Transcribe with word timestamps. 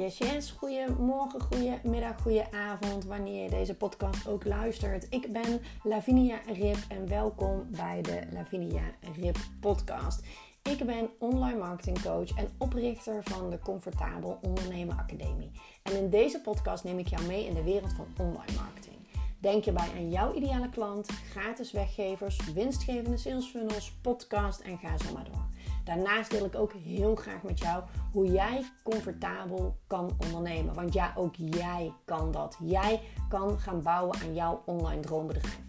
Yes, 0.00 0.18
yes. 0.18 0.50
Goedemorgen, 0.50 1.40
goedemiddag, 1.40 2.20
goedenavond, 2.22 3.04
wanneer 3.04 3.42
je 3.42 3.50
deze 3.50 3.74
podcast 3.74 4.28
ook 4.28 4.44
luistert. 4.44 5.06
Ik 5.10 5.32
ben 5.32 5.60
Lavinia 5.82 6.40
Rip 6.46 6.76
en 6.88 7.08
welkom 7.08 7.66
bij 7.70 8.02
de 8.02 8.22
Lavinia 8.32 8.82
Rip 9.16 9.36
podcast. 9.60 10.22
Ik 10.62 10.86
ben 10.86 11.10
online 11.18 11.58
marketing 11.58 12.02
coach 12.02 12.30
en 12.36 12.48
oprichter 12.58 13.22
van 13.24 13.50
de 13.50 13.58
Comfortabel 13.58 14.38
Ondernemen 14.42 14.98
Academie. 14.98 15.50
En 15.82 15.96
in 15.96 16.10
deze 16.10 16.40
podcast 16.40 16.84
neem 16.84 16.98
ik 16.98 17.08
jou 17.08 17.26
mee 17.26 17.46
in 17.46 17.54
de 17.54 17.62
wereld 17.62 17.92
van 17.92 18.06
online 18.18 18.58
marketing. 18.58 18.96
Denk 19.38 19.64
je 19.64 19.72
bij 19.72 19.88
aan 19.96 20.10
jouw 20.10 20.34
ideale 20.34 20.70
klant, 20.70 21.08
gratis 21.08 21.72
weggevers, 21.72 22.52
winstgevende 22.52 23.16
sales 23.16 23.46
funnels, 23.46 23.92
podcast 24.02 24.60
en 24.60 24.78
ga 24.78 24.98
zo 24.98 25.12
maar 25.12 25.24
door. 25.24 25.48
Daarnaast 25.84 26.30
deel 26.30 26.44
ik 26.44 26.54
ook 26.54 26.72
heel 26.72 27.14
graag 27.14 27.42
met 27.42 27.58
jou 27.58 27.82
hoe 28.12 28.26
jij 28.26 28.64
comfortabel 28.82 29.76
kan 29.86 30.16
ondernemen. 30.18 30.74
Want 30.74 30.92
ja, 30.92 31.12
ook 31.16 31.34
jij 31.36 31.92
kan 32.04 32.32
dat. 32.32 32.56
Jij 32.60 33.00
kan 33.28 33.58
gaan 33.58 33.82
bouwen 33.82 34.18
aan 34.20 34.34
jouw 34.34 34.62
online 34.64 35.00
droombedrijf. 35.00 35.60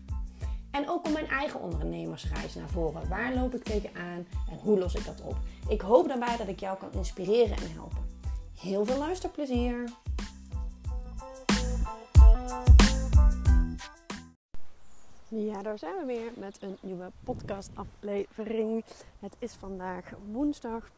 En 0.72 0.90
ook 0.90 1.06
om 1.06 1.12
mijn 1.12 1.28
eigen 1.28 1.62
ondernemersreis 1.62 2.56
naar 2.56 2.70
voren. 2.70 3.10
Waar 3.10 3.36
loop 3.36 3.56
ik 3.56 3.64
tegenaan 3.64 4.28
en 4.50 4.58
hoe 4.64 4.80
los 4.80 4.96
ik 4.96 5.06
dat 5.06 5.22
op? 5.22 5.36
Ik 5.68 5.82
hoop 5.82 6.08
daarbij 6.08 6.38
dat 6.38 6.48
ik 6.48 6.60
jou 6.60 6.78
kan 6.78 6.92
inspireren 6.92 7.58
en 7.58 7.72
helpen. 7.74 8.06
Heel 8.60 8.86
veel 8.86 8.98
luisterplezier! 8.98 9.90
Ja, 15.36 15.62
daar 15.62 15.80
zijn 15.80 15.98
we 15.98 16.06
weer 16.06 16.32
met 16.36 16.62
een 16.62 16.78
nieuwe 16.82 17.12
podcastaflevering. 17.24 18.84
Het 19.20 19.36
is 19.40 19.54
vandaag 19.54 20.14
woensdag, 20.32 20.90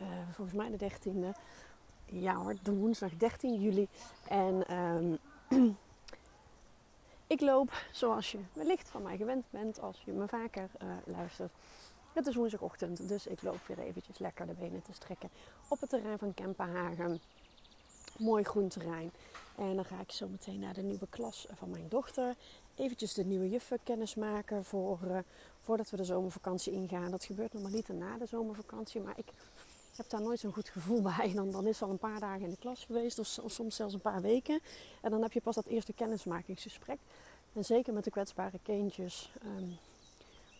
uh, 0.00 0.06
volgens 0.32 0.56
mij 0.56 0.70
de 0.70 0.76
13e. 0.76 1.38
Ja 2.04 2.34
hoor, 2.34 2.56
de 2.62 2.74
woensdag 2.74 3.16
13 3.16 3.60
juli. 3.60 3.88
En 4.28 4.76
um, 4.76 5.18
ik 7.34 7.40
loop 7.40 7.84
zoals 7.92 8.32
je 8.32 8.38
wellicht 8.52 8.88
van 8.88 9.02
mij 9.02 9.16
gewend 9.16 9.44
bent 9.50 9.80
als 9.80 10.02
je 10.04 10.12
me 10.12 10.28
vaker 10.28 10.68
uh, 10.82 10.88
luistert. 11.04 11.52
Het 12.12 12.26
is 12.26 12.34
woensdagochtend, 12.34 13.08
dus 13.08 13.26
ik 13.26 13.42
loop 13.42 13.66
weer 13.66 13.78
eventjes 13.78 14.18
lekker 14.18 14.46
de 14.46 14.54
benen 14.54 14.82
te 14.82 14.92
strekken 14.92 15.28
op 15.68 15.80
het 15.80 15.90
terrein 15.90 16.18
van 16.18 16.34
Kempenhagen. 16.34 17.20
Mooi 18.18 18.44
groen 18.44 18.68
terrein. 18.68 19.12
En 19.56 19.74
dan 19.76 19.84
ga 19.84 20.00
ik 20.00 20.10
zo 20.10 20.28
meteen 20.28 20.58
naar 20.58 20.74
de 20.74 20.82
nieuwe 20.82 21.06
klas 21.10 21.46
van 21.50 21.70
mijn 21.70 21.88
dochter 21.88 22.34
eventjes 22.76 23.14
de 23.14 23.24
nieuwe 23.24 23.48
juffen 23.48 23.78
kennismaken 23.82 24.64
voor, 24.64 24.98
uh, 25.06 25.18
voordat 25.60 25.90
we 25.90 25.96
de 25.96 26.04
zomervakantie 26.04 26.72
ingaan. 26.72 27.10
Dat 27.10 27.24
gebeurt 27.24 27.52
nog 27.52 27.62
maar 27.62 27.70
niet 27.70 27.88
na 27.88 28.18
de 28.18 28.26
zomervakantie, 28.26 29.00
maar 29.00 29.18
ik 29.18 29.32
heb 29.96 30.08
daar 30.08 30.22
nooit 30.22 30.40
zo'n 30.40 30.52
goed 30.52 30.68
gevoel 30.68 31.02
bij. 31.16 31.32
Dan, 31.34 31.50
dan 31.50 31.66
is 31.66 31.82
al 31.82 31.90
een 31.90 31.98
paar 31.98 32.20
dagen 32.20 32.42
in 32.42 32.50
de 32.50 32.56
klas 32.56 32.84
geweest, 32.84 33.18
of, 33.18 33.50
soms 33.50 33.76
zelfs 33.76 33.94
een 33.94 34.00
paar 34.00 34.20
weken. 34.20 34.60
En 35.00 35.10
dan 35.10 35.22
heb 35.22 35.32
je 35.32 35.40
pas 35.40 35.54
dat 35.54 35.66
eerste 35.66 35.92
kennismakingsgesprek. 35.92 36.98
En 37.52 37.64
zeker 37.64 37.92
met 37.92 38.04
de 38.04 38.10
kwetsbare 38.10 38.58
kindjes, 38.62 39.32
um, 39.44 39.78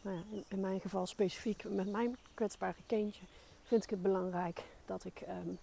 nou 0.03 0.17
ja, 0.17 0.23
in, 0.49 0.61
mijn 0.61 0.81
geval 0.81 1.07
specifiek 1.07 1.65
met 1.65 1.91
mijn 1.91 2.17
kwetsbare 2.35 2.83
kindje, 2.87 3.23
vind 3.63 3.85
ik 3.85 3.91
het 3.91 4.03
belangrijk 4.03 4.63
dat 4.87 5.05
ik 5.05 5.21
um, 5.29 5.59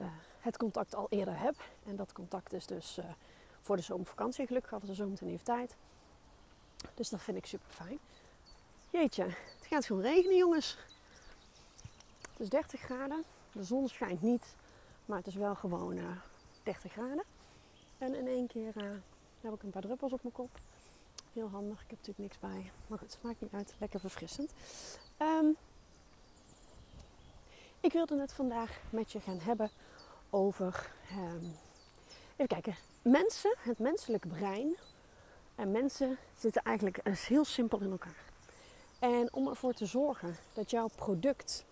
uh, 0.00 0.06
het 0.40 0.56
contact 0.56 0.94
al 0.94 1.06
eerder 1.10 1.38
heb. 1.38 1.54
En 1.86 1.96
dat 1.96 2.12
contact 2.12 2.52
is 2.52 2.66
dus... 2.66 2.98
Uh, 2.98 3.04
voor 3.68 3.76
de 3.76 3.82
zomervakantie. 3.82 4.46
Gelukkig 4.46 4.70
hadden 4.70 4.88
ze 4.88 4.94
zometeen 4.94 5.28
even 5.28 5.44
tijd. 5.44 5.76
Dus 6.94 7.08
dat 7.08 7.20
vind 7.20 7.36
ik 7.36 7.46
super 7.46 7.70
fijn. 7.70 7.98
Jeetje, 8.90 9.22
het 9.22 9.66
gaat 9.66 9.84
gewoon 9.84 10.02
regenen 10.02 10.36
jongens. 10.36 10.76
Het 12.30 12.40
is 12.40 12.48
30 12.48 12.80
graden. 12.80 13.24
De 13.52 13.62
zon 13.62 13.88
schijnt 13.88 14.22
niet, 14.22 14.54
maar 15.04 15.18
het 15.18 15.26
is 15.26 15.34
wel 15.34 15.54
gewoon 15.54 15.96
uh, 15.96 16.04
eh, 16.04 16.16
30 16.62 16.92
graden. 16.92 17.24
En 17.98 18.14
in 18.14 18.26
één 18.26 18.46
keer 18.46 18.72
uh, 18.76 18.90
heb 19.40 19.52
ik 19.52 19.62
een 19.62 19.70
paar 19.70 19.82
druppels 19.82 20.12
op 20.12 20.22
mijn 20.22 20.34
kop. 20.34 20.50
Heel 21.32 21.48
handig. 21.48 21.82
Ik 21.82 21.90
heb 21.90 21.98
natuurlijk 21.98 22.18
niks 22.18 22.38
bij. 22.38 22.72
Maar 22.86 22.98
goed, 22.98 23.12
het 23.12 23.22
maakt 23.22 23.40
niet 23.40 23.52
uit. 23.52 23.74
Lekker 23.78 24.00
verfrissend. 24.00 24.52
Um, 25.18 25.56
ik 27.80 27.92
wilde 27.92 28.20
het 28.20 28.32
vandaag 28.32 28.80
met 28.90 29.12
je 29.12 29.20
gaan 29.20 29.40
hebben 29.40 29.70
over. 30.30 30.90
Um, 31.12 31.56
even 32.38 32.46
kijken 32.46 32.76
mensen, 33.10 33.54
het 33.58 33.78
menselijke 33.78 34.28
brein 34.28 34.76
en 35.54 35.70
mensen 35.70 36.18
zitten 36.38 36.62
eigenlijk 36.62 37.00
heel 37.04 37.44
simpel 37.44 37.80
in 37.80 37.90
elkaar. 37.90 38.24
En 38.98 39.32
om 39.32 39.48
ervoor 39.48 39.72
te 39.72 39.86
zorgen 39.86 40.36
dat 40.52 40.70
jouw 40.70 40.88
product 40.94 41.64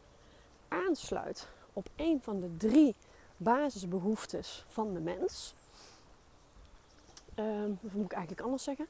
aansluit 0.69 1.49
op 1.73 1.89
een 1.97 2.21
van 2.23 2.41
de 2.41 2.57
drie 2.57 2.95
basisbehoeftes 3.37 4.65
van 4.69 4.95
de 4.95 5.01
mens, 5.01 5.55
uh, 7.39 7.65
moet 7.81 8.05
ik 8.05 8.13
eigenlijk 8.13 8.43
anders 8.43 8.65
zeggen, 8.65 8.87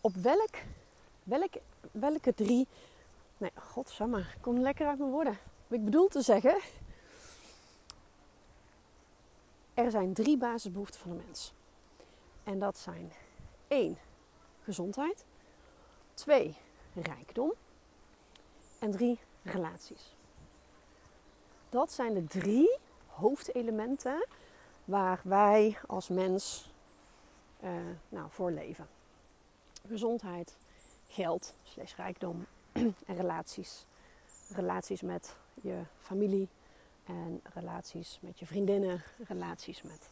op 0.00 0.14
welk, 0.14 0.54
welk, 1.22 1.52
welke 1.90 2.34
drie, 2.34 2.66
nee, 3.38 3.50
godsamme, 3.54 4.18
ik 4.18 4.38
kom 4.40 4.60
lekker 4.60 4.86
uit 4.86 4.98
mijn 4.98 5.10
woorden. 5.10 5.38
Ik 5.68 5.84
bedoel 5.84 6.08
te 6.08 6.22
zeggen, 6.22 6.56
er 9.74 9.90
zijn 9.90 10.14
drie 10.14 10.36
basisbehoeften 10.36 11.00
van 11.00 11.10
de 11.10 11.22
mens. 11.26 11.52
En 12.44 12.58
dat 12.58 12.78
zijn 12.78 13.12
1. 13.68 13.98
Gezondheid. 14.62 15.24
2. 16.14 16.56
Rijkdom. 16.94 17.52
En 18.78 18.90
3. 18.90 19.18
Relaties. 19.42 20.14
Dat 21.68 21.92
zijn 21.92 22.14
de 22.14 22.24
drie 22.24 22.78
hoofdelementen 23.06 24.26
waar 24.84 25.20
wij 25.22 25.78
als 25.86 26.08
mens 26.08 26.70
uh, 27.64 27.70
nou, 28.08 28.26
voor 28.30 28.50
leven. 28.50 28.86
Gezondheid, 29.86 30.56
geld, 31.06 31.54
slash 31.62 31.94
rijkdom 31.94 32.46
en 32.72 33.16
relaties. 33.16 33.84
Relaties 34.48 35.02
met 35.02 35.36
je 35.54 35.82
familie 35.98 36.48
en 37.04 37.40
relaties 37.54 38.18
met 38.22 38.38
je 38.38 38.46
vriendinnen, 38.46 39.02
relaties 39.28 39.82
met 39.82 40.10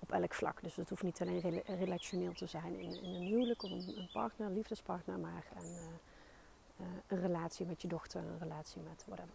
op 0.00 0.12
elk 0.12 0.34
vlak. 0.34 0.62
Dus 0.62 0.76
het 0.76 0.88
hoeft 0.88 1.02
niet 1.02 1.20
alleen 1.20 1.62
relationeel 1.64 2.32
te 2.32 2.46
zijn 2.46 2.78
in, 2.78 3.02
in 3.02 3.14
een 3.14 3.26
huwelijk 3.26 3.62
of 3.62 3.70
een, 3.70 3.98
een 3.98 4.08
partner, 4.12 4.50
liefdespartner, 4.50 5.18
maar 5.18 5.46
een, 5.56 5.70
uh, 5.70 6.86
uh, 6.86 6.86
een 7.06 7.20
relatie 7.20 7.66
met 7.66 7.82
je 7.82 7.88
dochter, 7.88 8.20
een 8.20 8.38
relatie 8.38 8.82
met 8.82 9.04
whatever. 9.06 9.34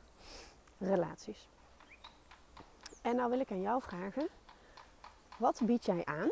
Relaties. 0.77 1.47
En 3.01 3.15
nou 3.15 3.29
wil 3.29 3.39
ik 3.39 3.51
aan 3.51 3.61
jou 3.61 3.81
vragen, 3.81 4.27
wat 5.37 5.61
bied 5.63 5.85
jij 5.85 6.05
aan 6.05 6.29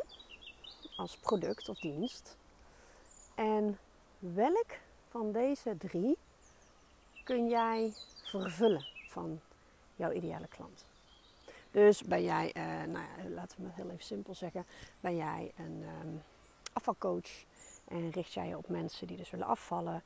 als 0.96 1.16
product 1.16 1.68
of 1.68 1.78
dienst? 1.78 2.36
En 3.34 3.78
welk 4.18 4.78
van 5.08 5.32
deze 5.32 5.76
drie 5.76 6.18
kun 7.24 7.48
jij 7.48 7.92
vervullen 8.24 8.86
van 9.08 9.40
jouw 9.96 10.12
ideale 10.12 10.48
klant? 10.48 10.84
Dus 11.74 12.02
ben 12.02 12.22
jij, 12.22 12.52
uh, 12.56 12.92
nou 12.92 13.04
ja, 13.04 13.28
laten 13.28 13.60
we 13.60 13.66
het 13.66 13.74
heel 13.74 13.90
even 13.90 14.04
simpel 14.04 14.34
zeggen, 14.34 14.64
ben 15.00 15.16
jij 15.16 15.52
een 15.56 15.84
um, 16.02 16.22
afvalcoach 16.72 17.44
en 17.84 18.10
richt 18.10 18.32
jij 18.32 18.48
je 18.48 18.56
op 18.56 18.68
mensen 18.68 19.06
die 19.06 19.16
dus 19.16 19.30
willen 19.30 19.46
afvallen, 19.46 20.02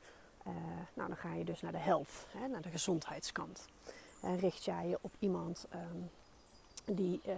uh, 0.47 0.53
nou 0.93 1.07
dan 1.07 1.17
ga 1.17 1.33
je 1.33 1.43
dus 1.43 1.61
naar 1.61 1.71
de 1.71 1.77
health, 1.77 2.27
hè, 2.37 2.47
naar 2.47 2.61
de 2.61 2.69
gezondheidskant. 2.69 3.65
En 4.21 4.37
richt 4.37 4.65
jij 4.65 4.87
je 4.87 4.97
op 5.01 5.11
iemand 5.19 5.67
um, 5.73 6.09
die 6.95 7.21
uh, 7.27 7.33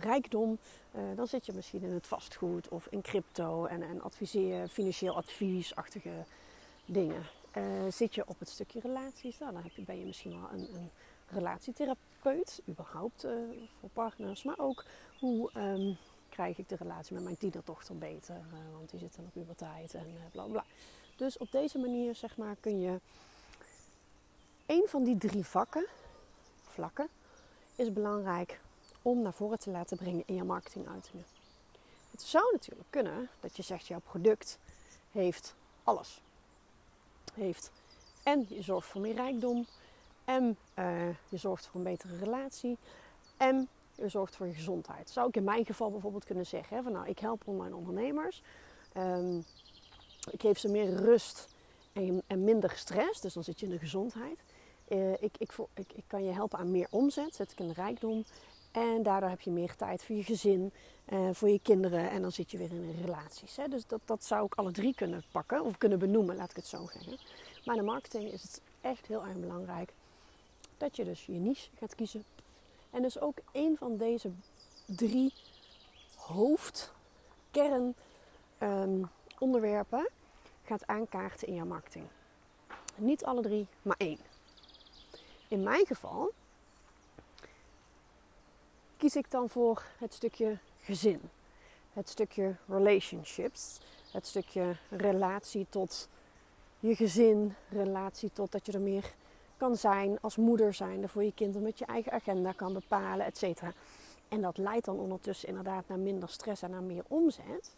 rijkdom, 0.00 0.58
dan 1.14 1.26
zit 1.26 1.46
je 1.46 1.52
misschien 1.52 1.82
in 1.82 1.92
het 1.92 2.06
vastgoed 2.06 2.68
of 2.68 2.86
in 2.90 3.02
crypto 3.02 3.64
en, 3.64 3.82
en 3.82 4.02
adviseer, 4.02 4.68
financieel 4.68 5.16
adviesachtige 5.16 6.24
dingen. 6.84 7.22
zit 7.88 8.14
je 8.14 8.26
op 8.26 8.38
het 8.38 8.48
stukje 8.48 8.80
relaties, 8.80 9.38
nou, 9.38 9.52
dan 9.52 9.62
heb 9.62 9.72
je, 9.72 9.82
ben 9.82 9.98
je 9.98 10.04
misschien 10.04 10.40
wel 10.40 10.50
een, 10.52 10.74
een 10.74 10.90
relatietherapeut, 11.26 12.62
überhaupt 12.68 13.24
uh, 13.24 13.32
voor 13.78 13.88
partners, 13.92 14.42
maar 14.42 14.58
ook 14.58 14.84
hoe 15.18 15.50
um, 15.56 15.96
krijg 16.28 16.58
ik 16.58 16.68
de 16.68 16.76
relatie 16.76 17.14
met 17.14 17.24
mijn 17.24 17.38
tienerdochter 17.38 17.98
beter, 17.98 18.34
uh, 18.34 18.76
want 18.76 18.90
die 18.90 19.00
zit 19.00 19.16
dan 19.16 19.24
op 19.24 19.32
puberteit 19.32 19.94
en 19.94 20.06
uh, 20.06 20.30
bla 20.32 20.44
bla. 20.44 20.64
Dus 21.16 21.38
op 21.38 21.52
deze 21.52 21.78
manier 21.78 22.14
zeg 22.14 22.36
maar 22.36 22.56
kun 22.60 22.80
je 22.80 23.00
een 24.66 24.84
van 24.86 25.04
die 25.04 25.18
drie 25.18 25.44
vakken, 25.44 25.86
vlakken, 26.62 27.08
is 27.76 27.92
belangrijk 27.92 28.60
om 29.02 29.22
naar 29.22 29.32
voren 29.32 29.58
te 29.58 29.70
laten 29.70 29.96
brengen 29.96 30.22
in 30.26 30.34
je 30.34 30.44
marketinguitingen. 30.44 31.24
Het 32.10 32.22
zou 32.22 32.52
natuurlijk 32.52 32.90
kunnen 32.90 33.28
dat 33.40 33.56
je 33.56 33.62
zegt 33.62 33.86
jouw 33.86 34.00
product 34.00 34.58
heeft 35.12 35.54
alles. 35.84 36.20
Heeft 37.34 37.70
en 38.22 38.46
je 38.48 38.62
zorgt 38.62 38.88
voor 38.88 39.00
meer 39.00 39.14
rijkdom, 39.14 39.66
en 40.26 40.56
uh, 40.78 41.08
je 41.28 41.36
zorgt 41.36 41.66
voor 41.66 41.74
een 41.74 41.86
betere 41.86 42.16
relatie. 42.16 42.78
En 43.36 43.68
je 43.94 44.08
zorgt 44.08 44.36
voor 44.36 44.46
je 44.46 44.54
gezondheid. 44.54 45.10
Zou 45.10 45.28
ik 45.28 45.36
in 45.36 45.44
mijn 45.44 45.66
geval 45.66 45.90
bijvoorbeeld 45.90 46.24
kunnen 46.24 46.46
zeggen: 46.46 46.82
van 46.82 46.92
nou, 46.92 47.08
ik 47.08 47.18
help 47.18 47.42
online 47.44 47.76
ondernemers. 47.76 48.42
Um, 48.96 49.44
ik 50.30 50.40
geef 50.40 50.58
ze 50.58 50.68
meer 50.68 50.94
rust 50.94 51.48
en, 51.92 52.22
en, 52.26 52.44
minder 52.44 52.70
stress. 52.70 53.20
Dus 53.20 53.32
dan 53.32 53.44
zit 53.44 53.60
je 53.60 53.66
in 53.66 53.72
de 53.72 53.78
gezondheid. 53.78 54.38
Uh, 54.88 55.12
ik, 55.12 55.36
ik, 55.38 55.52
ik, 55.74 56.04
kan 56.06 56.24
je 56.24 56.32
helpen 56.32 56.58
aan 56.58 56.70
meer 56.70 56.86
omzet, 56.90 57.34
zet 57.34 57.52
ik 57.52 57.58
in 57.58 57.68
de 57.68 57.74
rijkdom. 57.74 58.24
En 58.70 59.02
daardoor 59.02 59.28
heb 59.28 59.40
je 59.40 59.50
meer 59.50 59.76
tijd 59.76 60.04
voor 60.04 60.16
je 60.16 60.24
gezin, 60.24 60.72
uh, 61.08 61.28
voor 61.32 61.48
je 61.48 61.60
kinderen 61.62 62.10
en 62.10 62.22
dan 62.22 62.32
zit 62.32 62.50
je 62.50 62.58
weer 62.58 62.70
in 62.70 63.00
relaties. 63.04 63.58
Dus 63.70 63.86
dat, 63.86 64.00
dat 64.04 64.24
zou 64.24 64.46
ik 64.46 64.54
alle 64.54 64.72
drie 64.72 64.94
kunnen 64.94 65.24
pakken 65.32 65.64
of 65.64 65.78
kunnen 65.78 65.98
benoemen, 65.98 66.36
laat 66.36 66.50
ik 66.50 66.56
het 66.56 66.66
zo 66.66 66.86
zeggen. 66.92 67.18
Maar 67.64 67.76
de 67.76 67.82
marketing 67.82 68.32
is 68.32 68.42
het 68.42 68.60
echt 68.80 69.06
heel 69.06 69.24
erg 69.26 69.36
belangrijk 69.36 69.92
dat 70.76 70.96
je 70.96 71.04
dus 71.04 71.26
je 71.26 71.32
niche 71.32 71.70
gaat 71.78 71.94
kiezen. 71.94 72.24
En 72.90 73.02
dus 73.02 73.20
ook 73.20 73.38
een 73.52 73.76
van 73.78 73.96
deze 73.96 74.30
drie 74.86 75.32
hoofdkern 76.14 77.94
um, 78.60 79.08
onderwerpen 79.38 80.08
gaat 80.64 80.86
aankaarten 80.86 81.48
in 81.48 81.54
jouw 81.54 81.66
marketing. 81.66 82.04
Niet 82.96 83.24
alle 83.24 83.42
drie, 83.42 83.66
maar 83.82 83.96
één. 83.98 84.18
In 85.48 85.62
mijn 85.62 85.86
geval 85.86 86.32
kies 88.96 89.16
ik 89.16 89.30
dan 89.30 89.48
voor 89.48 89.84
het 89.98 90.14
stukje 90.14 90.58
gezin, 90.80 91.20
het 91.92 92.08
stukje 92.08 92.56
relationships, 92.68 93.78
het 94.12 94.26
stukje 94.26 94.76
relatie 94.90 95.66
tot 95.68 96.08
je 96.78 96.96
gezin, 96.96 97.54
relatie 97.68 98.30
tot 98.32 98.52
dat 98.52 98.66
je 98.66 98.72
er 98.72 98.80
meer 98.80 99.14
kan 99.56 99.76
zijn 99.76 100.20
als 100.20 100.36
moeder 100.36 100.74
zijn 100.74 101.08
voor 101.08 101.24
je 101.24 101.34
kind, 101.34 101.56
omdat 101.56 101.78
je 101.78 101.84
eigen 101.84 102.12
agenda 102.12 102.52
kan 102.52 102.72
bepalen, 102.72 103.26
et 103.26 103.38
cetera. 103.38 103.72
En 104.28 104.40
dat 104.40 104.56
leidt 104.56 104.84
dan 104.84 104.98
ondertussen 104.98 105.48
inderdaad 105.48 105.88
naar 105.88 105.98
minder 105.98 106.28
stress 106.28 106.62
en 106.62 106.70
naar 106.70 106.82
meer 106.82 107.04
omzet. 107.08 107.74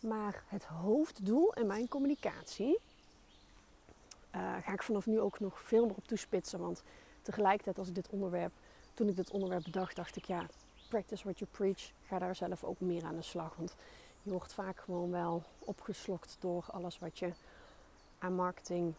Maar 0.00 0.42
het 0.46 0.64
hoofddoel 0.64 1.52
in 1.52 1.66
mijn 1.66 1.88
communicatie 1.88 2.78
uh, 4.34 4.56
ga 4.62 4.72
ik 4.72 4.82
vanaf 4.82 5.06
nu 5.06 5.20
ook 5.20 5.40
nog 5.40 5.60
veel 5.60 5.86
meer 5.86 5.96
op 5.96 6.06
toespitsen. 6.06 6.58
Want 6.58 6.82
tegelijkertijd 7.22 7.78
als 7.78 7.88
ik 7.88 7.94
dit 7.94 8.08
onderwerp, 8.08 8.52
toen 8.94 9.08
ik 9.08 9.16
dit 9.16 9.30
onderwerp 9.30 9.64
bedacht, 9.64 9.96
dacht 9.96 10.16
ik 10.16 10.24
ja, 10.24 10.46
practice 10.88 11.24
what 11.24 11.38
you 11.38 11.50
preach. 11.50 11.90
Ga 12.06 12.18
daar 12.18 12.36
zelf 12.36 12.64
ook 12.64 12.80
meer 12.80 13.04
aan 13.04 13.16
de 13.16 13.22
slag. 13.22 13.54
Want 13.56 13.74
je 14.22 14.30
wordt 14.30 14.52
vaak 14.52 14.78
gewoon 14.78 15.10
wel 15.10 15.42
opgeslokt 15.58 16.36
door 16.40 16.64
alles 16.70 16.98
wat 16.98 17.18
je 17.18 17.32
aan 18.18 18.34
marketing 18.34 18.94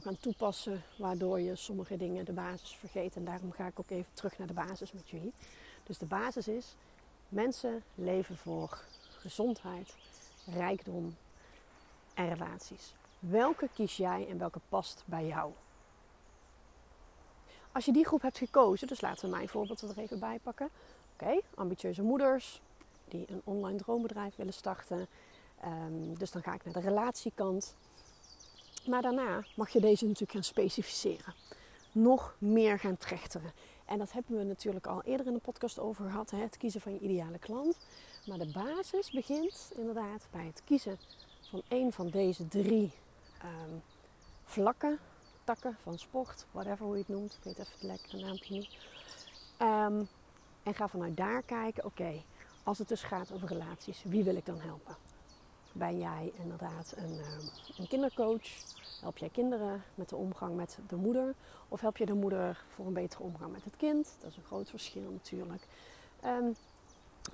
kan 0.00 0.18
toepassen. 0.18 0.82
Waardoor 0.96 1.40
je 1.40 1.56
sommige 1.56 1.96
dingen 1.96 2.24
de 2.24 2.32
basis 2.32 2.76
vergeet. 2.76 3.16
En 3.16 3.24
daarom 3.24 3.52
ga 3.52 3.66
ik 3.66 3.78
ook 3.78 3.90
even 3.90 4.12
terug 4.12 4.38
naar 4.38 4.46
de 4.46 4.52
basis 4.52 4.92
met 4.92 5.08
jullie. 5.08 5.32
Dus 5.82 5.98
de 5.98 6.06
basis 6.06 6.48
is, 6.48 6.74
mensen 7.28 7.82
leven 7.94 8.36
voor 8.36 8.82
gezondheid, 9.08 9.94
rijkdom 10.46 11.16
en 12.14 12.28
relaties. 12.28 12.94
Welke 13.18 13.68
kies 13.74 13.96
jij 13.96 14.26
en 14.28 14.38
welke 14.38 14.60
past 14.68 15.02
bij 15.04 15.26
jou? 15.26 15.52
Als 17.72 17.84
je 17.84 17.92
die 17.92 18.06
groep 18.06 18.22
hebt 18.22 18.38
gekozen, 18.38 18.86
dus 18.86 19.00
laten 19.00 19.24
we 19.24 19.36
mijn 19.36 19.48
voorbeeld 19.48 19.80
er 19.80 19.98
even 19.98 20.18
bij 20.18 20.38
pakken. 20.42 20.68
Oké, 21.12 21.40
ambitieuze 21.54 22.02
moeders 22.02 22.60
die 23.08 23.24
een 23.28 23.40
online 23.44 23.78
droombedrijf 23.78 24.36
willen 24.36 24.52
starten. 24.52 25.06
Ehm, 25.60 26.14
dus 26.14 26.30
dan 26.30 26.42
ga 26.42 26.54
ik 26.54 26.64
naar 26.64 26.74
de 26.74 26.80
relatiekant. 26.80 27.76
Maar 28.86 29.02
daarna 29.02 29.44
mag 29.56 29.70
je 29.70 29.80
deze 29.80 30.04
natuurlijk 30.04 30.32
gaan 30.32 30.44
specificeren. 30.44 31.34
Nog 31.92 32.34
meer 32.38 32.78
gaan 32.78 32.96
trechteren. 32.96 33.52
En 33.84 33.98
dat 33.98 34.12
hebben 34.12 34.38
we 34.38 34.44
natuurlijk 34.44 34.86
al 34.86 35.02
eerder 35.02 35.26
in 35.26 35.32
de 35.32 35.38
podcast 35.38 35.78
over 35.78 36.04
gehad. 36.04 36.30
Hè? 36.30 36.38
Het 36.38 36.56
kiezen 36.56 36.80
van 36.80 36.92
je 36.92 36.98
ideale 36.98 37.38
klant. 37.38 37.78
Maar 38.26 38.38
de 38.38 38.50
basis 38.52 39.10
begint 39.10 39.72
inderdaad 39.76 40.26
bij 40.30 40.44
het 40.44 40.62
kiezen 40.64 40.98
van 41.50 41.62
een 41.68 41.92
van 41.92 42.10
deze 42.10 42.48
drie 42.48 42.92
um, 43.42 43.82
vlakken, 44.44 44.98
takken 45.44 45.76
van 45.82 45.98
sport, 45.98 46.46
whatever 46.50 46.84
hoe 46.84 46.94
je 46.94 47.04
het 47.06 47.08
noemt. 47.08 47.32
Ik 47.32 47.44
weet 47.44 47.58
even 47.58 47.72
het 47.72 47.82
lekkere 47.82 48.24
naampje 48.24 48.54
niet. 48.54 48.76
Ehm, 49.56 50.04
en 50.62 50.74
ga 50.74 50.88
vanuit 50.88 51.16
daar 51.16 51.42
kijken, 51.42 51.84
oké, 51.84 52.22
als 52.62 52.78
het 52.78 52.88
dus 52.88 53.02
gaat 53.02 53.32
over 53.32 53.48
relaties, 53.48 54.02
wie 54.04 54.24
wil 54.24 54.36
ik 54.36 54.46
dan 54.46 54.60
helpen? 54.60 54.96
Ben 55.76 55.98
jij 55.98 56.32
inderdaad 56.42 56.94
een, 56.96 57.12
um, 57.12 57.48
een 57.78 57.88
kindercoach? 57.88 58.46
Help 59.00 59.18
jij 59.18 59.28
kinderen 59.28 59.82
met 59.94 60.08
de 60.08 60.16
omgang 60.16 60.56
met 60.56 60.78
de 60.88 60.96
moeder? 60.96 61.34
Of 61.68 61.80
help 61.80 61.96
je 61.96 62.06
de 62.06 62.14
moeder 62.14 62.64
voor 62.74 62.86
een 62.86 62.92
betere 62.92 63.22
omgang 63.22 63.52
met 63.52 63.64
het 63.64 63.76
kind? 63.76 64.16
Dat 64.20 64.30
is 64.30 64.36
een 64.36 64.44
groot 64.44 64.70
verschil 64.70 65.10
natuurlijk. 65.10 65.66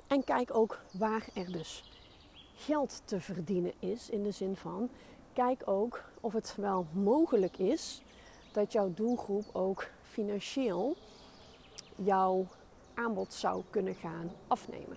en 0.06 0.24
kijk 0.24 0.54
ook 0.54 0.80
waar 0.92 1.26
er 1.34 1.52
dus 1.52 1.90
geld 2.54 3.02
te 3.04 3.20
verdienen 3.20 3.72
is. 3.78 4.10
In 4.10 4.22
de 4.22 4.30
zin 4.30 4.56
van, 4.56 4.90
kijk 5.32 5.68
ook 5.68 6.04
of 6.20 6.32
het 6.32 6.54
wel 6.56 6.86
mogelijk 6.92 7.58
is 7.58 8.02
dat 8.52 8.72
jouw 8.72 8.92
doelgroep 8.94 9.44
ook 9.52 9.90
financieel 10.02 10.96
jouw 11.94 12.46
aanbod 12.94 13.32
zou 13.32 13.62
kunnen 13.70 13.94
gaan 13.94 14.30
afnemen. 14.46 14.96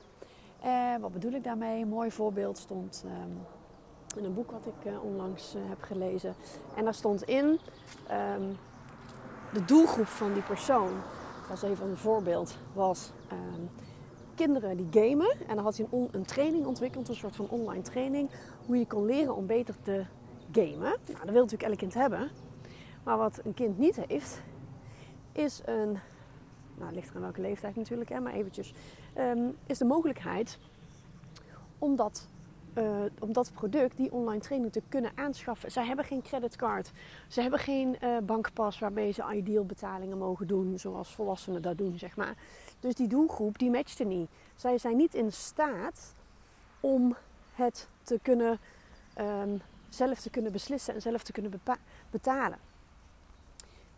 Eh, 0.63 0.95
wat 0.99 1.11
bedoel 1.11 1.31
ik 1.31 1.43
daarmee? 1.43 1.81
Een 1.81 1.87
mooi 1.87 2.11
voorbeeld 2.11 2.57
stond 2.57 3.05
ehm, 3.05 4.17
in 4.17 4.25
een 4.25 4.33
boek 4.33 4.51
wat 4.51 4.65
ik 4.65 4.91
uh, 4.91 5.03
onlangs 5.03 5.55
uh, 5.55 5.61
heb 5.69 5.81
gelezen. 5.81 6.35
En 6.75 6.83
daar 6.83 6.93
stond 6.93 7.23
in 7.23 7.59
ehm, 8.07 8.41
de 9.53 9.65
doelgroep 9.65 10.07
van 10.07 10.33
die 10.33 10.41
persoon. 10.41 10.91
Is 11.53 11.61
even 11.61 11.89
een 11.89 11.97
voorbeeld. 11.97 12.57
Was 12.73 13.11
ehm, 13.27 13.61
kinderen 14.35 14.77
die 14.77 14.87
gamen. 14.91 15.31
En 15.47 15.55
dan 15.55 15.63
had 15.63 15.77
hij 15.77 15.87
een, 15.91 16.07
een, 16.11 16.25
training 16.25 16.65
ontwikkeld, 16.65 17.09
een 17.09 17.15
soort 17.15 17.35
van 17.35 17.49
online 17.49 17.81
training. 17.81 18.29
Hoe 18.65 18.77
je 18.77 18.87
kon 18.87 19.05
leren 19.05 19.35
om 19.35 19.45
beter 19.45 19.75
te 19.81 20.05
gamen. 20.51 20.77
Nou, 21.05 21.19
dat 21.25 21.29
wil 21.29 21.41
natuurlijk 21.41 21.69
elk 21.69 21.77
kind 21.77 21.93
hebben. 21.93 22.29
Maar 23.03 23.17
wat 23.17 23.39
een 23.43 23.53
kind 23.53 23.77
niet 23.77 23.95
heeft, 24.07 24.41
is 25.31 25.61
een... 25.65 25.97
Nou, 26.75 26.93
ligt 26.93 27.15
aan 27.15 27.21
welke 27.21 27.41
leeftijd 27.41 27.75
natuurlijk, 27.75 28.09
hè, 28.09 28.19
maar 28.19 28.33
eventjes. 28.33 28.73
Ehm, 29.13 29.49
is 29.65 29.77
de 29.77 29.85
mogelijkheid 29.85 30.57
om 31.79 31.95
dat, 31.95 32.27
uh, 32.77 33.01
om 33.19 33.33
dat 33.33 33.51
product, 33.53 33.97
die 33.97 34.11
online 34.11 34.41
training, 34.41 34.71
te 34.71 34.81
kunnen 34.89 35.11
aanschaffen. 35.15 35.71
Zij 35.71 35.85
hebben 35.85 36.05
geen 36.05 36.21
creditcard. 36.21 36.91
Ze 37.27 37.41
hebben 37.41 37.59
geen 37.59 37.97
uh, 38.03 38.17
bankpas 38.17 38.79
waarmee 38.79 39.11
ze 39.11 39.33
ideal 39.33 39.65
betalingen 39.65 40.17
mogen 40.17 40.47
doen, 40.47 40.79
zoals 40.79 41.15
volwassenen 41.15 41.61
dat 41.61 41.77
doen, 41.77 41.97
zeg 41.97 42.15
maar. 42.15 42.35
Dus 42.79 42.95
die 42.95 43.07
doelgroep, 43.07 43.57
die 43.57 43.71
matchte 43.71 44.03
niet. 44.03 44.29
Zij 44.55 44.77
zijn 44.77 44.97
niet 44.97 45.13
in 45.13 45.31
staat 45.31 46.15
om 46.79 47.15
het 47.53 47.89
te 48.03 48.19
kunnen 48.21 48.59
um, 49.19 49.61
zelf 49.89 50.19
te 50.19 50.29
kunnen 50.29 50.51
beslissen 50.51 50.93
en 50.93 51.01
zelf 51.01 51.23
te 51.23 51.31
kunnen 51.31 51.61
betalen. 52.09 52.59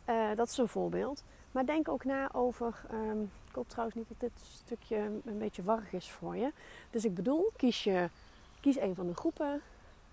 Uh, 0.10 0.36
dat 0.36 0.50
is 0.50 0.58
een 0.58 0.68
voorbeeld. 0.68 1.24
Maar 1.56 1.66
denk 1.66 1.90
ook 1.90 2.04
na 2.04 2.34
over. 2.34 2.82
Um, 2.92 3.32
ik 3.48 3.56
hoop 3.56 3.70
trouwens 3.70 3.98
niet 3.98 4.08
dat 4.08 4.20
dit 4.20 4.32
stukje 4.54 4.96
een 5.26 5.38
beetje 5.38 5.64
warrig 5.64 5.94
is 5.94 6.12
voor 6.12 6.36
je. 6.38 6.52
Dus 6.90 7.06
ik 7.06 7.16
bedoel, 7.16 7.52
kies, 7.56 7.84
je, 7.84 8.10
kies 8.60 8.80
een 8.80 8.96
van 8.96 9.08
de 9.08 9.14
groepen: 9.16 9.62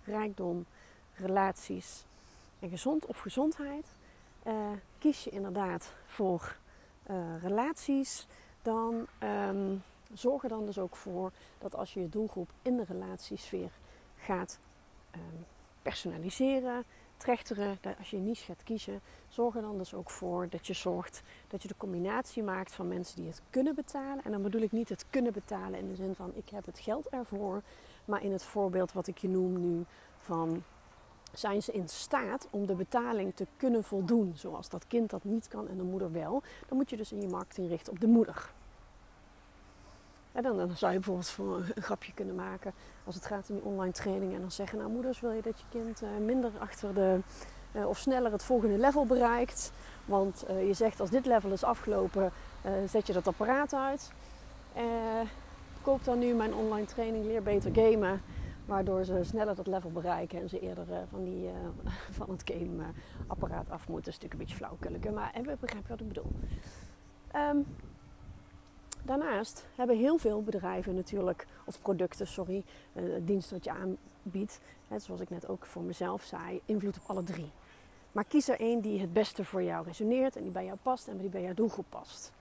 rijkdom, 0.04 0.66
relaties 1.14 2.04
en 2.58 2.68
gezond 2.68 3.06
of 3.06 3.18
gezondheid. 3.18 3.86
Uh, 4.46 4.70
kies 4.98 5.24
je 5.24 5.30
inderdaad 5.30 5.92
voor 6.06 6.56
uh, 7.10 7.16
relaties, 7.42 8.26
dan 8.62 9.06
um, 9.48 9.82
zorg 10.12 10.42
er 10.42 10.48
dan 10.48 10.66
dus 10.66 10.78
ook 10.78 10.96
voor 10.96 11.32
dat 11.58 11.74
als 11.74 11.94
je 11.94 12.00
je 12.00 12.08
doelgroep 12.08 12.50
in 12.62 12.76
de 12.76 12.84
relatiesfeer 12.84 13.70
gaat 14.16 14.58
um, 15.14 15.46
personaliseren, 15.82 16.84
trechteren. 17.22 17.78
Als 17.98 18.10
je 18.10 18.16
niche 18.16 18.44
gaat 18.44 18.62
kiezen, 18.62 19.00
zorg 19.28 19.54
er 19.56 19.62
dan 19.62 19.78
dus 19.78 19.94
ook 19.94 20.10
voor 20.10 20.48
dat 20.48 20.66
je 20.66 20.72
zorgt 20.72 21.22
dat 21.48 21.62
je 21.62 21.68
de 21.68 21.76
combinatie 21.76 22.42
maakt 22.42 22.72
van 22.72 22.88
mensen 22.88 23.16
die 23.16 23.26
het 23.26 23.42
kunnen 23.50 23.74
betalen. 23.74 24.24
En 24.24 24.30
dan 24.30 24.42
bedoel 24.42 24.60
ik 24.60 24.72
niet 24.72 24.88
het 24.88 25.04
kunnen 25.10 25.32
betalen 25.32 25.78
in 25.78 25.88
de 25.88 25.94
zin 25.94 26.14
van 26.14 26.32
ik 26.34 26.48
heb 26.48 26.66
het 26.66 26.78
geld 26.78 27.08
ervoor. 27.08 27.62
Maar 28.04 28.22
in 28.22 28.32
het 28.32 28.44
voorbeeld 28.44 28.92
wat 28.92 29.06
ik 29.06 29.18
je 29.18 29.28
noem 29.28 29.60
nu 29.60 29.84
van 30.18 30.62
zijn 31.32 31.62
ze 31.62 31.72
in 31.72 31.88
staat 31.88 32.48
om 32.50 32.66
de 32.66 32.74
betaling 32.74 33.34
te 33.34 33.46
kunnen 33.56 33.84
voldoen. 33.84 34.32
Zoals 34.36 34.68
dat 34.68 34.86
kind 34.86 35.10
dat 35.10 35.24
niet 35.24 35.48
kan 35.48 35.68
en 35.68 35.76
de 35.76 35.82
moeder 35.82 36.12
wel. 36.12 36.42
Dan 36.68 36.76
moet 36.76 36.90
je 36.90 36.96
dus 36.96 37.12
in 37.12 37.20
je 37.20 37.28
marketing 37.28 37.68
richten 37.68 37.92
op 37.92 38.00
de 38.00 38.06
moeder. 38.06 38.52
En 40.32 40.42
dan, 40.42 40.76
zou 40.76 40.92
je 40.92 40.98
bijvoorbeeld 40.98 41.28
voor 41.28 41.56
een 41.74 41.82
grapje 41.82 42.12
kunnen 42.12 42.34
maken 42.34 42.72
als 43.04 43.14
het 43.14 43.26
gaat 43.26 43.50
om 43.50 43.54
die 43.54 43.64
online 43.64 43.92
training. 43.92 44.34
En 44.34 44.40
dan 44.40 44.50
zeggen, 44.50 44.78
nou 44.78 44.90
moeders, 44.90 45.20
wil 45.20 45.30
je 45.30 45.42
dat 45.42 45.58
je 45.58 45.78
kind 45.78 46.02
uh, 46.02 46.08
minder 46.24 46.50
achter 46.58 46.94
de, 46.94 47.20
uh, 47.72 47.88
of 47.88 47.98
sneller 47.98 48.32
het 48.32 48.44
volgende 48.44 48.78
level 48.78 49.06
bereikt? 49.06 49.72
Want 50.04 50.44
uh, 50.50 50.66
je 50.66 50.74
zegt 50.74 51.00
als 51.00 51.10
dit 51.10 51.26
level 51.26 51.50
is 51.50 51.64
afgelopen, 51.64 52.32
zet 52.86 53.06
je 53.06 53.12
dat 53.12 53.26
apparaat 53.26 53.74
uit. 53.74 54.12
koop 55.82 56.04
dan 56.04 56.18
nu 56.18 56.34
mijn 56.34 56.54
online 56.54 56.86
training, 56.86 57.24
leer 57.24 57.42
beter 57.42 57.70
gamen. 57.74 58.22
Waardoor 58.66 59.04
ze 59.04 59.20
sneller 59.22 59.54
dat 59.54 59.66
level 59.66 59.90
bereiken 59.90 60.40
en 60.40 60.48
ze 60.48 60.60
eerder 60.60 60.86
van, 61.10 61.24
die, 61.24 61.50
van 62.18 62.30
het 62.30 62.42
gameapparaat 62.44 63.70
af 63.70 63.88
moeten. 63.88 64.04
Dat 64.04 64.06
is 64.06 64.20
natuurlijk 64.20 64.32
een 64.32 64.38
beetje 64.38 64.56
flauwkeurig, 64.56 65.10
maar 65.10 65.30
we 65.42 65.56
begrijpen 65.60 65.90
wat 65.90 66.00
ik 66.00 66.08
bedoel. 66.08 66.32
Um, 67.34 67.66
Daarnaast 69.02 69.66
hebben 69.74 69.96
heel 69.96 70.18
veel 70.18 70.42
bedrijven 70.42 70.94
natuurlijk, 70.94 71.46
of 71.64 71.82
producten, 71.82 72.26
sorry, 72.26 72.64
uh, 72.92 73.02
diensten 73.24 73.56
wat 73.56 73.64
je 73.64 73.70
aanbiedt, 73.70 74.60
zoals 74.96 75.20
ik 75.20 75.30
net 75.30 75.48
ook 75.48 75.66
voor 75.66 75.82
mezelf 75.82 76.22
zei, 76.22 76.60
invloed 76.64 76.98
op 76.98 77.02
alle 77.06 77.22
drie. 77.22 77.50
Maar 78.12 78.24
kies 78.24 78.48
er 78.48 78.60
één 78.60 78.80
die 78.80 79.00
het 79.00 79.12
beste 79.12 79.44
voor 79.44 79.62
jou 79.62 79.84
resoneert 79.86 80.36
en 80.36 80.42
die 80.42 80.50
bij 80.50 80.64
jou 80.64 80.76
past 80.82 81.08
en 81.08 81.18
die 81.18 81.28
bij 81.28 81.42
jouw 81.42 81.54
doelgroep 81.54 81.86
past. 81.88 82.32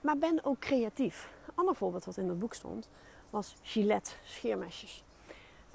Maar 0.00 0.18
ben 0.18 0.44
ook 0.44 0.58
creatief. 0.58 1.30
Een 1.46 1.52
ander 1.54 1.74
voorbeeld 1.74 2.04
wat 2.04 2.16
in 2.16 2.28
het 2.28 2.38
boek 2.38 2.54
stond 2.54 2.88
was 3.30 3.54
Gillette 3.62 4.10
scheermesjes. 4.24 5.04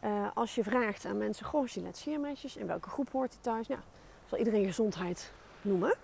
Uh, 0.04 0.28
als 0.34 0.56
je 0.56 0.64
vraagt 0.64 1.06
aan 1.06 1.18
mensen, 1.18 1.46
goh, 1.46 1.68
Gillette 1.68 2.00
scheermesjes, 2.00 2.56
in 2.56 2.68
welke 2.68 2.90
groep 2.90 3.12
hoort 3.12 3.34
hij 3.34 3.42
thuis? 3.42 3.68
Nou, 3.68 3.82
zal 4.26 4.38
iedereen 4.38 4.66
gezondheid 4.66 5.32
noemen. 5.62 5.96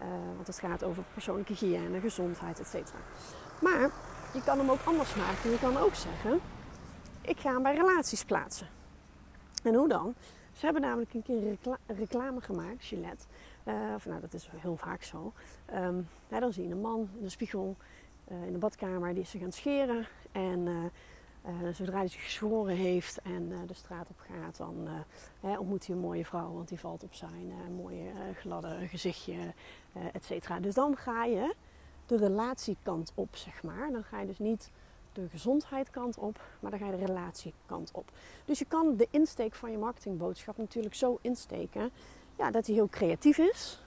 Uh, 0.00 0.06
want 0.34 0.46
het 0.46 0.58
gaat 0.58 0.84
over 0.84 1.02
persoonlijke 1.12 1.52
hygiëne, 1.52 2.00
gezondheid, 2.00 2.60
etc. 2.60 2.92
Maar 3.60 3.90
je 4.32 4.42
kan 4.44 4.58
hem 4.58 4.70
ook 4.70 4.84
anders 4.84 5.14
maken. 5.14 5.50
Je 5.50 5.58
kan 5.58 5.76
ook 5.76 5.94
zeggen, 5.94 6.40
ik 7.20 7.40
ga 7.40 7.52
hem 7.52 7.62
bij 7.62 7.74
relaties 7.74 8.24
plaatsen. 8.24 8.68
En 9.62 9.74
hoe 9.74 9.88
dan? 9.88 10.14
Ze 10.52 10.64
hebben 10.64 10.82
namelijk 10.82 11.14
een 11.14 11.22
keer 11.22 11.42
recla 11.42 11.78
reclame 11.86 12.40
gemaakt, 12.40 12.84
Gillette. 12.84 13.24
Uh, 13.64 13.74
of, 13.94 14.06
nou, 14.06 14.20
dat 14.20 14.34
is 14.34 14.48
heel 14.56 14.76
vaak 14.76 15.02
zo. 15.02 15.32
Um, 15.74 16.08
ja, 16.28 16.40
dan 16.40 16.52
zie 16.52 16.66
je 16.66 16.72
een 16.72 16.80
man 16.80 17.08
in 17.16 17.22
de 17.22 17.28
spiegel 17.28 17.76
uh, 18.30 18.46
in 18.46 18.52
de 18.52 18.58
badkamer 18.58 19.14
die 19.14 19.22
is 19.22 19.30
zich 19.30 19.40
aan 19.40 19.46
het 19.46 19.56
scheren. 19.56 20.06
En 20.32 20.90
uh, 21.46 21.74
zodra 21.74 21.96
hij 21.96 22.08
zich 22.08 22.24
geschoren 22.24 22.76
heeft 22.76 23.20
en 23.22 23.48
de 23.66 23.74
straat 23.74 24.08
op 24.10 24.18
gaat, 24.18 24.56
dan 24.56 24.88
ontmoet 25.40 25.86
hij 25.86 25.96
een 25.96 26.02
mooie 26.02 26.24
vrouw. 26.24 26.52
Want 26.52 26.68
die 26.68 26.80
valt 26.80 27.02
op 27.02 27.14
zijn 27.14 27.52
mooie 27.76 28.10
gladde 28.38 28.88
gezichtje, 28.88 29.54
et 30.12 30.24
cetera. 30.24 30.60
Dus 30.60 30.74
dan 30.74 30.96
ga 30.96 31.24
je 31.24 31.54
de 32.06 32.16
relatiekant 32.16 33.12
op, 33.14 33.36
zeg 33.36 33.62
maar. 33.62 33.90
Dan 33.92 34.04
ga 34.04 34.20
je 34.20 34.26
dus 34.26 34.38
niet 34.38 34.70
de 35.12 35.28
gezondheidskant 35.28 36.18
op, 36.18 36.40
maar 36.60 36.70
dan 36.70 36.80
ga 36.80 36.86
je 36.86 36.96
de 36.96 37.04
relatiekant 37.04 37.90
op. 37.92 38.10
Dus 38.44 38.58
je 38.58 38.64
kan 38.64 38.96
de 38.96 39.08
insteek 39.10 39.54
van 39.54 39.70
je 39.70 39.78
marketingboodschap 39.78 40.56
natuurlijk 40.56 40.94
zo 40.94 41.18
insteken 41.20 41.90
ja, 42.38 42.50
dat 42.50 42.66
hij 42.66 42.74
heel 42.74 42.88
creatief 42.88 43.38
is. 43.38 43.82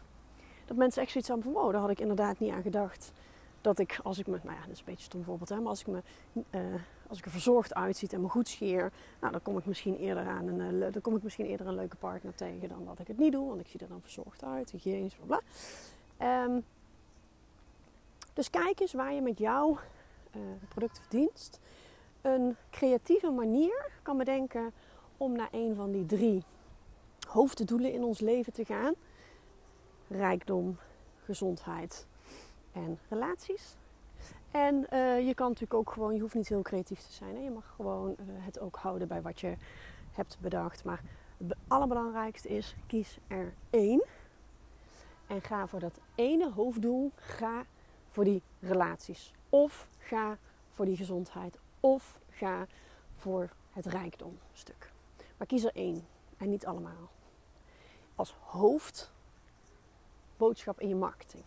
Dat 0.65 0.77
mensen 0.77 1.01
echt 1.01 1.11
zoiets 1.11 1.29
hebben 1.29 1.53
van 1.53 1.61
wow, 1.61 1.71
daar 1.71 1.81
had 1.81 1.89
ik 1.89 1.99
inderdaad 1.99 2.39
niet 2.39 2.51
aan 2.51 2.61
gedacht. 2.61 3.11
Dat 3.61 3.79
ik 3.79 3.99
als 4.03 4.19
ik 4.19 4.27
me, 4.27 4.39
nou 4.43 4.55
ja, 4.55 4.61
dat 4.61 4.71
is 4.71 4.79
een 4.79 4.85
beetje 4.85 4.99
een 4.99 5.09
stom 5.09 5.23
voorbeeld, 5.23 5.49
hè, 5.49 5.55
maar 5.55 5.67
als 5.67 5.81
ik 5.81 5.87
me 5.87 6.01
als 7.07 7.17
ik 7.17 7.25
er 7.25 7.31
verzorgd 7.31 7.73
uitziet 7.73 8.13
en 8.13 8.21
me 8.21 8.29
goed 8.29 8.47
scheer, 8.47 8.91
nou, 9.19 9.31
dan 9.31 9.41
kom 9.41 9.57
ik 9.57 9.65
misschien 9.65 9.97
eerder 9.97 10.27
aan 10.27 10.47
een, 10.47 10.73
uh, 10.75 10.91
dan 10.91 11.01
kom 11.01 11.15
ik 11.15 11.23
misschien 11.23 11.45
eerder 11.45 11.67
een 11.67 11.75
leuke 11.75 11.95
partner 11.95 12.35
tegen 12.35 12.69
dan 12.69 12.85
dat 12.85 12.99
ik 12.99 13.07
het 13.07 13.17
niet 13.17 13.31
doe, 13.31 13.47
want 13.47 13.59
ik 13.59 13.67
zie 13.67 13.79
er 13.79 13.87
dan 13.87 14.01
verzorgd 14.01 14.43
uit, 14.43 14.71
hygiënisch, 14.71 15.15
bla 15.15 15.25
bla. 16.17 16.43
Um, 16.43 16.63
dus 18.33 18.49
kijk 18.49 18.79
eens 18.79 18.93
waar 18.93 19.13
je 19.13 19.21
met 19.21 19.37
jouw 19.37 19.77
uh, 20.35 20.41
product 20.69 20.97
of 20.97 21.07
dienst 21.07 21.59
een 22.21 22.55
creatieve 22.69 23.29
manier 23.29 23.89
kan 24.01 24.17
bedenken 24.17 24.73
om 25.17 25.35
naar 25.35 25.49
een 25.51 25.75
van 25.75 25.91
die 25.91 26.05
drie 26.05 26.43
hoofddoelen 27.27 27.93
in 27.93 28.03
ons 28.03 28.19
leven 28.19 28.53
te 28.53 28.65
gaan: 28.65 28.93
rijkdom, 30.07 30.77
gezondheid 31.23 32.05
en 32.71 32.99
relaties. 33.09 33.75
En 34.51 34.87
uh, 34.93 35.27
je 35.27 35.33
kan 35.33 35.47
natuurlijk 35.47 35.79
ook 35.79 35.91
gewoon, 35.91 36.15
je 36.15 36.21
hoeft 36.21 36.33
niet 36.33 36.47
heel 36.47 36.61
creatief 36.61 36.99
te 36.99 37.13
zijn. 37.13 37.35
Hè? 37.35 37.41
Je 37.41 37.51
mag 37.51 37.73
gewoon 37.75 38.09
uh, 38.09 38.15
het 38.45 38.59
ook 38.59 38.75
houden 38.75 39.07
bij 39.07 39.21
wat 39.21 39.39
je 39.39 39.55
hebt 40.11 40.37
bedacht. 40.39 40.83
Maar 40.83 41.01
het 41.37 41.55
allerbelangrijkste 41.67 42.47
is, 42.47 42.75
kies 42.87 43.19
er 43.27 43.53
één. 43.69 44.05
En 45.27 45.41
ga 45.41 45.67
voor 45.67 45.79
dat 45.79 45.99
ene 46.15 46.51
hoofddoel, 46.51 47.11
ga 47.15 47.65
voor 48.09 48.23
die 48.23 48.41
relaties. 48.59 49.33
Of 49.49 49.87
ga 49.99 50.37
voor 50.71 50.85
die 50.85 50.97
gezondheid. 50.97 51.59
Of 51.79 52.19
ga 52.29 52.67
voor 53.15 53.49
het 53.71 53.85
rijkdomstuk. 53.85 54.91
Maar 55.37 55.47
kies 55.47 55.63
er 55.63 55.75
één 55.75 56.07
en 56.37 56.49
niet 56.49 56.65
allemaal. 56.65 57.09
Als 58.15 58.35
hoofdboodschap 58.39 60.79
in 60.79 60.87
je 60.87 60.95
marketing. 60.95 61.43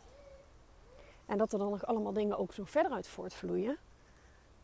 En 1.30 1.38
dat 1.38 1.52
er 1.52 1.58
dan 1.58 1.70
nog 1.70 1.86
allemaal 1.86 2.12
dingen 2.12 2.38
ook 2.38 2.52
zo 2.52 2.64
verder 2.64 2.92
uit 2.92 3.08
voortvloeien. 3.08 3.76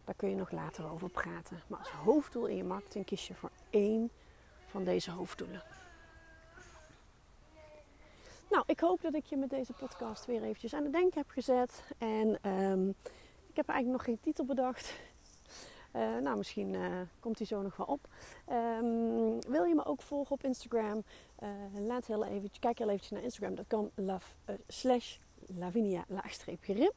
Daar 0.04 0.14
kun 0.14 0.28
je 0.28 0.34
nog 0.36 0.50
later 0.50 0.90
over 0.90 1.08
praten. 1.08 1.62
Maar 1.66 1.78
als 1.78 1.90
hoofddoel 1.90 2.46
in 2.46 2.56
je 2.56 2.64
marketing 2.64 3.04
kies 3.04 3.28
je 3.28 3.34
voor 3.34 3.50
één 3.70 4.10
van 4.66 4.84
deze 4.84 5.10
hoofddoelen. 5.10 5.62
Nou, 8.50 8.64
ik 8.66 8.80
hoop 8.80 9.02
dat 9.02 9.14
ik 9.14 9.24
je 9.24 9.36
met 9.36 9.50
deze 9.50 9.72
podcast 9.72 10.24
weer 10.24 10.42
eventjes 10.42 10.74
aan 10.74 10.82
het 10.82 10.92
denken 10.92 11.18
heb 11.18 11.30
gezet. 11.30 11.82
En 11.98 12.50
um, 12.50 12.94
ik 13.46 13.56
heb 13.56 13.68
eigenlijk 13.68 13.98
nog 13.98 14.04
geen 14.04 14.20
titel 14.20 14.44
bedacht. 14.44 14.94
Uh, 15.92 16.16
nou, 16.16 16.36
misschien 16.36 16.74
uh, 16.74 17.00
komt 17.20 17.36
die 17.36 17.46
zo 17.46 17.62
nog 17.62 17.76
wel 17.76 17.86
op. 17.86 18.08
Um, 18.50 19.40
wil 19.40 19.64
je 19.64 19.74
me 19.74 19.84
ook 19.84 20.02
volgen 20.02 20.32
op 20.32 20.44
Instagram? 20.44 21.02
Uh, 21.42 21.48
laat 21.86 22.06
heel 22.06 22.24
even, 22.24 22.50
kijk 22.60 22.78
heel 22.78 22.88
eventjes 22.88 23.10
naar 23.10 23.22
Instagram.com 23.22 23.90
slash 24.66 25.16
lavinia-rib. 25.58 26.94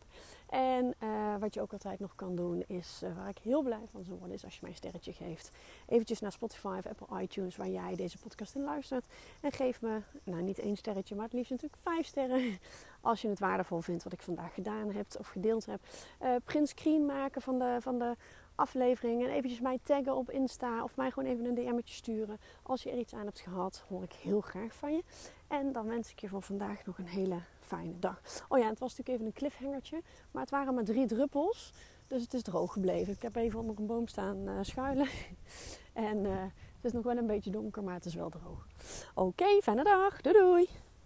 En 0.49 0.93
uh, 1.03 1.35
wat 1.39 1.53
je 1.53 1.61
ook 1.61 1.71
altijd 1.71 1.99
nog 1.99 2.15
kan 2.15 2.35
doen 2.35 2.63
is, 2.67 3.01
uh, 3.03 3.15
waar 3.15 3.29
ik 3.29 3.37
heel 3.37 3.61
blij 3.61 3.83
van 3.91 4.03
zou 4.03 4.17
worden, 4.17 4.35
is 4.35 4.43
als 4.43 4.53
je 4.53 4.59
mij 4.61 4.69
een 4.69 4.75
sterretje 4.75 5.13
geeft. 5.13 5.51
Eventjes 5.87 6.19
naar 6.19 6.31
Spotify 6.31 6.75
of 6.77 6.85
Apple 6.85 7.21
iTunes, 7.21 7.55
waar 7.55 7.69
jij 7.69 7.95
deze 7.95 8.17
podcast 8.17 8.55
in 8.55 8.63
luistert. 8.63 9.05
En 9.41 9.51
geef 9.51 9.81
me, 9.81 10.01
nou 10.23 10.41
niet 10.41 10.59
één 10.59 10.77
sterretje, 10.77 11.15
maar 11.15 11.23
het 11.23 11.33
liefst 11.33 11.51
natuurlijk 11.51 11.81
vijf 11.81 12.05
sterren. 12.05 12.59
Als 13.01 13.21
je 13.21 13.27
het 13.27 13.39
waardevol 13.39 13.81
vindt 13.81 14.03
wat 14.03 14.13
ik 14.13 14.21
vandaag 14.21 14.53
gedaan 14.53 14.91
heb 14.91 15.05
of 15.19 15.27
gedeeld 15.27 15.65
heb. 15.65 15.79
Uh, 16.21 16.35
print 16.43 16.69
screen 16.69 17.05
maken 17.05 17.41
van 17.41 17.59
de, 17.59 17.77
van 17.81 17.99
de 17.99 18.15
aflevering. 18.59 19.23
En 19.23 19.29
eventjes 19.29 19.59
mij 19.59 19.79
taggen 19.83 20.15
op 20.15 20.29
Insta. 20.29 20.83
Of 20.83 20.95
mij 20.95 21.11
gewoon 21.11 21.29
even 21.29 21.45
een 21.45 21.55
DM'tje 21.55 21.95
sturen. 21.95 22.39
Als 22.63 22.83
je 22.83 22.91
er 22.91 22.97
iets 22.97 23.13
aan 23.13 23.25
hebt 23.25 23.39
gehad, 23.39 23.83
hoor 23.87 24.03
ik 24.03 24.13
heel 24.13 24.41
graag 24.41 24.73
van 24.73 24.93
je. 24.93 25.03
En 25.47 25.71
dan 25.71 25.87
wens 25.87 26.11
ik 26.11 26.19
je 26.19 26.27
voor 26.27 26.41
vandaag 26.41 26.85
nog 26.85 26.97
een 26.97 27.07
hele 27.07 27.39
fijne 27.69 27.99
dag. 27.99 28.21
Oh 28.47 28.59
ja, 28.59 28.67
het 28.67 28.79
was 28.79 28.89
natuurlijk 28.89 29.09
even 29.09 29.25
een 29.25 29.33
cliffhangertje. 29.33 30.01
Maar 30.31 30.41
het 30.41 30.51
waren 30.51 30.73
maar 30.73 30.83
drie 30.83 31.05
druppels. 31.05 31.73
Dus 32.07 32.21
het 32.21 32.33
is 32.33 32.41
droog 32.41 32.73
gebleven. 32.73 33.13
Ik 33.13 33.21
heb 33.21 33.35
even 33.35 33.59
onder 33.59 33.79
een 33.79 33.85
boom 33.85 34.07
staan 34.07 34.38
uh, 34.38 34.53
schuilen. 34.61 35.07
en 35.93 36.17
uh, 36.17 36.41
het 36.41 36.83
is 36.85 36.91
nog 36.91 37.03
wel 37.03 37.17
een 37.17 37.27
beetje 37.27 37.51
donker, 37.51 37.83
maar 37.83 37.93
het 37.93 38.05
is 38.05 38.15
wel 38.15 38.29
droog. 38.29 38.67
Oké, 39.13 39.61
fijne 39.61 39.83
dag. 39.83 40.21
Doei 40.21 40.38
doei. 40.38 40.88